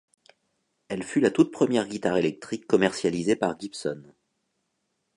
[0.87, 4.01] Elle fut la toute première guitare électrique commercialisée par Gibson.